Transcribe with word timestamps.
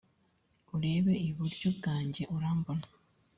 urebe 0.75 1.13
iburyo 1.27 1.67
bwanjye 1.77 2.23
urambona. 2.35 2.85